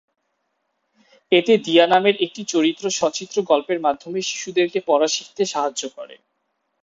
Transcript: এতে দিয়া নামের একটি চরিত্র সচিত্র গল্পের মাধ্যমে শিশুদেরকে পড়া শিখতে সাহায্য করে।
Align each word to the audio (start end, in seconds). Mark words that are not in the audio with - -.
এতে 1.31 1.53
দিয়া 1.65 1.85
নামের 1.87 2.15
একটি 2.25 2.41
চরিত্র 2.51 2.85
সচিত্র 2.99 3.37
গল্পের 3.49 3.79
মাধ্যমে 3.81 4.19
শিশুদেরকে 4.21 4.79
পড়া 4.87 5.07
শিখতে 5.07 5.43
সাহায্য 5.45 5.83
করে। 5.97 6.15